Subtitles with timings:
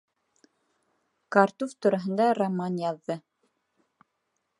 [1.35, 3.19] Картуф тураһында роман яҙҙы.